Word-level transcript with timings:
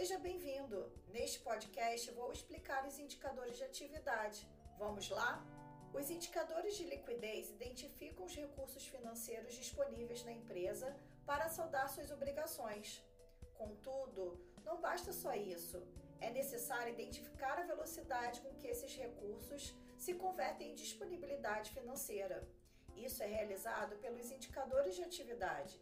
Seja 0.00 0.18
bem-vindo! 0.18 0.90
Neste 1.08 1.40
podcast 1.40 2.10
vou 2.12 2.32
explicar 2.32 2.86
os 2.86 2.98
indicadores 2.98 3.58
de 3.58 3.64
atividade. 3.64 4.48
Vamos 4.78 5.10
lá? 5.10 5.44
Os 5.92 6.08
indicadores 6.08 6.74
de 6.78 6.84
liquidez 6.84 7.50
identificam 7.50 8.24
os 8.24 8.34
recursos 8.34 8.86
financeiros 8.86 9.52
disponíveis 9.54 10.24
na 10.24 10.32
empresa 10.32 10.96
para 11.26 11.50
saldar 11.50 11.86
suas 11.90 12.10
obrigações. 12.10 13.04
Contudo, 13.52 14.40
não 14.64 14.80
basta 14.80 15.12
só 15.12 15.34
isso. 15.34 15.86
É 16.18 16.30
necessário 16.30 16.94
identificar 16.94 17.58
a 17.58 17.66
velocidade 17.66 18.40
com 18.40 18.54
que 18.54 18.68
esses 18.68 18.96
recursos 18.96 19.76
se 19.98 20.14
convertem 20.14 20.70
em 20.70 20.74
disponibilidade 20.74 21.72
financeira. 21.72 22.48
Isso 22.96 23.22
é 23.22 23.26
realizado 23.26 23.98
pelos 23.98 24.30
indicadores 24.30 24.96
de 24.96 25.04
atividade. 25.04 25.78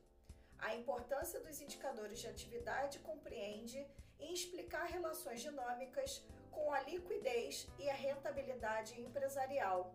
A 0.58 0.74
importância 0.74 1.38
dos 1.38 1.60
indicadores 1.60 2.18
de 2.18 2.26
atividade 2.26 2.98
compreende 2.98 3.86
em 4.18 4.32
explicar 4.32 4.84
relações 4.84 5.40
dinâmicas 5.40 6.22
com 6.50 6.72
a 6.72 6.80
liquidez 6.80 7.68
e 7.78 7.88
a 7.88 7.94
rentabilidade 7.94 9.00
empresarial. 9.00 9.94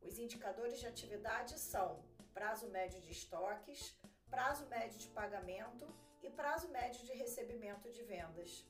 Os 0.00 0.18
indicadores 0.18 0.80
de 0.80 0.86
atividade 0.86 1.58
são 1.58 2.02
prazo 2.34 2.68
médio 2.68 3.00
de 3.00 3.12
estoques, 3.12 3.96
prazo 4.30 4.66
médio 4.66 4.98
de 4.98 5.08
pagamento 5.08 5.86
e 6.22 6.30
prazo 6.30 6.68
médio 6.68 7.04
de 7.04 7.12
recebimento 7.12 7.90
de 7.90 8.02
vendas. 8.02 8.64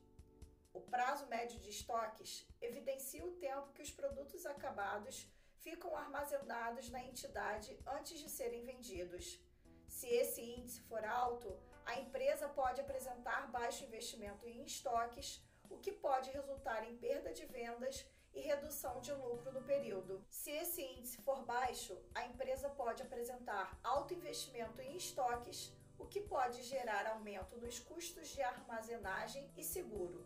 O 0.75 0.81
prazo 0.81 1.27
médio 1.27 1.59
de 1.61 1.71
estoques 1.71 2.47
evidencia 2.61 3.25
o 3.25 3.33
tempo 3.33 3.73
que 3.73 3.83
os 3.83 3.91
produtos 3.91 4.45
acabados 4.47 5.29
ficam 5.59 5.95
armazenados 5.97 6.91
na 6.91 7.03
entidade 7.05 7.79
antes 7.87 8.19
de 8.19 8.29
serem 8.29 8.65
vendidos. 8.65 9.39
Se 9.87 10.07
esse 10.07 10.41
índice 10.41 10.81
for 10.83 11.05
alto, 11.05 11.49
a 11.87 11.99
empresa 12.01 12.49
pode 12.49 12.81
apresentar 12.81 13.51
baixo 13.51 13.85
investimento 13.85 14.47
em 14.47 14.65
estoques, 14.65 15.43
o 15.69 15.79
que 15.79 15.93
pode 15.93 16.31
resultar 16.31 16.85
em 16.89 16.97
perda 16.97 17.33
de 17.33 17.45
vendas 17.47 18.07
e 18.35 18.41
redução 18.41 19.01
de 19.01 19.13
lucro 19.13 19.53
no 19.53 19.63
período. 19.63 20.25
Se 20.31 20.51
esse 20.51 20.83
índice 20.83 21.21
for 21.23 21.45
baixo, 21.45 21.99
a 22.15 22.25
empresa 22.27 22.69
pode 22.71 23.03
apresentar 23.03 23.79
alto 23.83 24.15
investimento 24.15 24.81
em 24.81 24.97
estoques, 24.97 25.73
o 25.99 26.07
que 26.07 26.21
pode 26.21 26.63
gerar 26.63 27.07
aumento 27.07 27.57
nos 27.57 27.79
custos 27.79 28.29
de 28.29 28.43
armazenagem 28.43 29.51
e 29.57 29.63
seguro. 29.63 30.25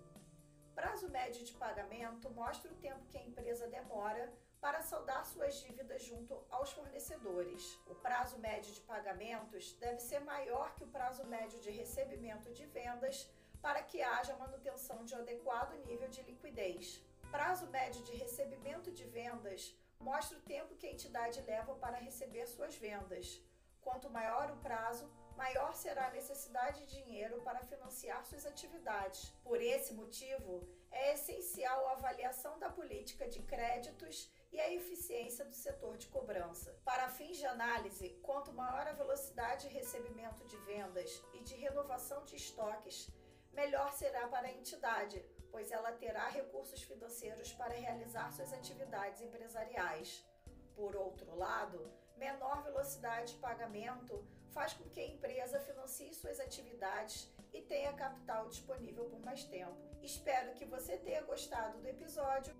Prazo 0.74 1.08
médio 1.08 1.44
de 1.44 1.52
pagamento 1.54 2.30
mostra 2.30 2.70
o 2.70 2.76
tempo 2.76 3.06
que 3.06 3.18
a 3.18 3.24
empresa 3.24 3.66
demora 3.66 4.32
para 4.66 4.82
saldar 4.82 5.24
suas 5.24 5.54
dívidas 5.62 6.02
junto 6.02 6.44
aos 6.50 6.72
fornecedores. 6.72 7.78
O 7.86 7.94
prazo 7.94 8.36
médio 8.40 8.74
de 8.74 8.80
pagamentos 8.80 9.74
deve 9.74 10.00
ser 10.00 10.18
maior 10.32 10.74
que 10.74 10.82
o 10.82 10.88
prazo 10.88 11.24
médio 11.24 11.60
de 11.60 11.70
recebimento 11.70 12.52
de 12.52 12.66
vendas 12.66 13.30
para 13.62 13.80
que 13.80 14.02
haja 14.02 14.34
manutenção 14.34 15.04
de 15.04 15.14
um 15.14 15.18
adequado 15.18 15.72
nível 15.86 16.08
de 16.08 16.20
liquidez. 16.22 17.00
Prazo 17.30 17.68
médio 17.68 18.02
de 18.02 18.16
recebimento 18.16 18.90
de 18.90 19.04
vendas 19.04 19.72
mostra 20.00 20.36
o 20.36 20.42
tempo 20.42 20.74
que 20.74 20.88
a 20.88 20.90
entidade 20.90 21.40
leva 21.42 21.76
para 21.76 21.98
receber 21.98 22.44
suas 22.48 22.74
vendas. 22.74 23.40
Quanto 23.86 24.10
maior 24.10 24.50
o 24.50 24.56
prazo, 24.56 25.08
maior 25.36 25.72
será 25.72 26.08
a 26.08 26.10
necessidade 26.10 26.84
de 26.86 27.04
dinheiro 27.04 27.40
para 27.42 27.60
financiar 27.60 28.24
suas 28.24 28.44
atividades. 28.44 29.32
Por 29.44 29.62
esse 29.62 29.94
motivo, 29.94 30.68
é 30.90 31.14
essencial 31.14 31.86
a 31.86 31.92
avaliação 31.92 32.58
da 32.58 32.68
política 32.68 33.28
de 33.28 33.40
créditos 33.42 34.28
e 34.50 34.58
a 34.58 34.72
eficiência 34.72 35.44
do 35.44 35.54
setor 35.54 35.96
de 35.96 36.08
cobrança. 36.08 36.76
Para 36.84 37.08
fins 37.10 37.36
de 37.36 37.46
análise, 37.46 38.08
quanto 38.24 38.52
maior 38.52 38.88
a 38.88 38.92
velocidade 38.92 39.68
de 39.68 39.74
recebimento 39.74 40.44
de 40.44 40.56
vendas 40.70 41.22
e 41.32 41.44
de 41.44 41.54
renovação 41.54 42.24
de 42.24 42.34
estoques, 42.34 43.08
melhor 43.52 43.92
será 43.92 44.26
para 44.26 44.48
a 44.48 44.52
entidade, 44.52 45.24
pois 45.52 45.70
ela 45.70 45.92
terá 45.92 46.26
recursos 46.28 46.82
financeiros 46.82 47.52
para 47.52 47.74
realizar 47.74 48.32
suas 48.32 48.52
atividades 48.52 49.20
empresariais. 49.20 50.26
Por 50.74 50.96
outro 50.96 51.36
lado, 51.36 51.78
menor 52.16 52.62
velocidade 52.62 53.34
de 53.34 53.38
pagamento 53.38 54.24
faz 54.50 54.72
com 54.72 54.88
que 54.88 55.00
a 55.00 55.06
empresa 55.06 55.60
financie 55.60 56.14
suas 56.14 56.40
atividades 56.40 57.30
e 57.52 57.60
tenha 57.62 57.92
capital 57.92 58.48
disponível 58.48 59.04
por 59.04 59.20
mais 59.20 59.44
tempo. 59.44 59.76
Espero 60.02 60.54
que 60.54 60.64
você 60.64 60.96
tenha 60.96 61.22
gostado 61.22 61.78
do 61.78 61.88
episódio 61.88 62.54